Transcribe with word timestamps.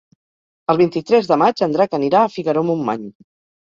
El 0.75 0.79
vint-i-tres 0.79 1.31
de 1.33 1.39
maig 1.43 1.63
en 1.69 1.79
Drac 1.79 1.97
anirà 2.01 2.25
a 2.27 2.35
Figaró-Montmany. 2.39 3.11